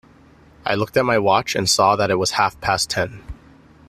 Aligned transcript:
I 0.65 0.73
looked 0.73 0.97
at 0.97 1.05
my 1.05 1.19
watch, 1.19 1.53
and 1.53 1.69
saw 1.69 1.95
that 1.95 2.09
it 2.09 2.15
was 2.17 2.31
half-past 2.31 2.89
ten. 2.89 3.21